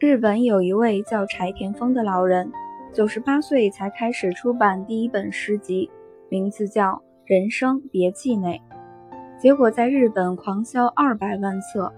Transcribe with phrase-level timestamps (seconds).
[0.00, 2.50] 日本有一位叫柴田丰的老人，
[2.90, 5.90] 九十八岁才开始出版第一本诗集，
[6.30, 6.92] 名字叫
[7.26, 8.62] 《人生别气馁》，
[9.38, 11.92] 结果在日本狂销二百万册。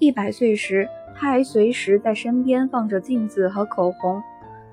[0.00, 4.20] 一百岁时，他还随时在身边放着镜子和口红，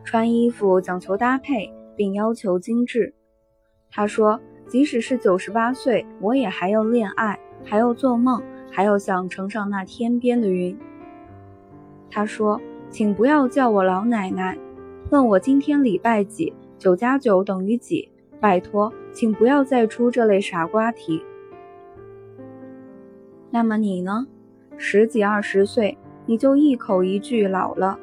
[0.03, 3.13] 穿衣服讲求搭配，并要求精致。
[3.91, 10.75] 他说：“即使是九十八岁，我也还要恋爱，还要做梦，还要想乘上那天边的云。”
[12.09, 14.57] 他说：“请不要叫我老奶奶，
[15.09, 18.09] 问我今天礼拜几，九加九等于几？
[18.39, 21.21] 拜托，请不要再出这类傻瓜题。”
[23.51, 24.27] 那么你呢？
[24.77, 27.97] 十几二十岁，你就一口一句老了；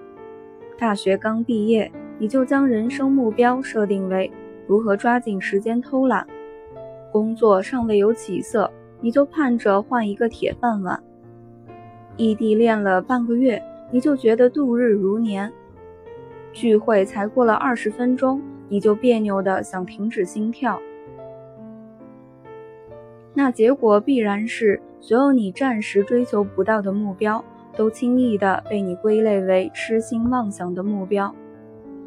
[0.78, 4.30] 大学刚毕业，你就将人生目标设定为
[4.66, 6.24] 如何抓紧时间偷懒；
[7.10, 10.98] 工作尚未有起色，你就盼着换一个铁饭碗；
[12.16, 13.62] 异地恋了半个月。
[13.92, 15.52] 你就觉得度日如年，
[16.50, 20.80] 聚会才过了二十分钟，你就别扭的想停止心跳。
[23.34, 27.44] 那结果必然是，所有你暂时追求不到的目标，
[27.76, 31.34] 都轻易的被你归类为痴心妄想的目标；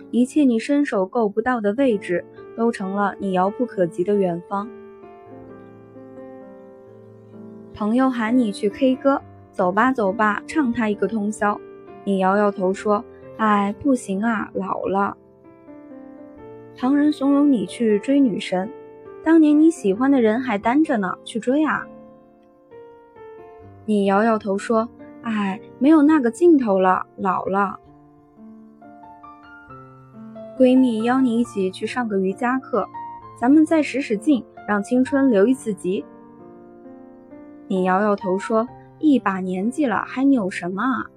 [0.10, 2.26] 一切你伸手够不到的位置，
[2.58, 4.68] 都成了你遥不可及的远方。
[7.76, 11.60] 朋友喊你去 K 歌，走吧走吧，唱他一个通宵。
[12.06, 13.04] 你摇摇头说
[13.38, 15.18] ：“哎，不行啊，老了。”
[16.78, 18.70] 旁人怂恿你去追女神，
[19.24, 21.88] 当年你喜欢的人还单着呢，去追啊！
[23.86, 24.88] 你摇摇头说
[25.24, 27.80] ：“哎，没有那个劲头了，老了。”
[30.58, 32.88] 闺蜜邀你一起去上个瑜伽课，
[33.40, 36.06] 咱们再使使劲，让青春留一次级。
[37.68, 38.68] 你摇摇头说
[39.00, 41.10] ：“一把年纪了，还扭什么啊？”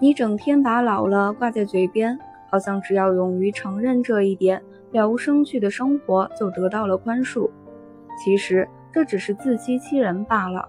[0.00, 2.18] 你整天把老了挂在嘴边，
[2.50, 7.50] 好像只要勇于承认这一点，了无生趣的生活就得到了宽恕。
[8.16, 10.68] 其实这只是自欺欺人罢了。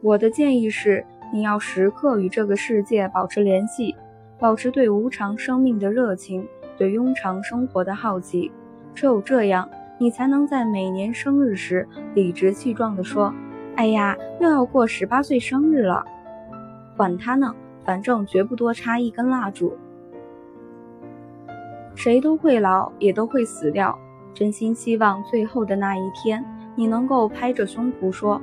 [0.00, 3.94] 我的建议是，你要时刻与这个世界保持联系，
[4.38, 6.44] 保持对无常生命的热情，
[6.76, 8.50] 对庸常生活的好奇。
[8.94, 13.32] 只有这样，你才能在每年生日时理直气壮地说
[13.76, 16.04] ：“哎呀，又要过十八岁生日了。”
[16.96, 17.54] 管他呢，
[17.84, 19.76] 反正绝不多插一根蜡烛。
[21.94, 23.98] 谁都会老，也都会死掉。
[24.34, 26.44] 真心希望最后的那一天，
[26.74, 28.40] 你能够拍着胸脯说：“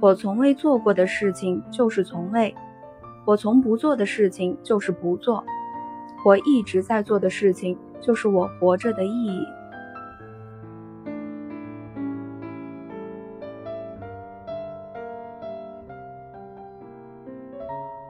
[0.00, 2.54] 我从未做过的事情就是从未，
[3.24, 5.44] 我从不做的事情就是不做，
[6.24, 9.46] 我一直在做的事情就是我活着的意义。”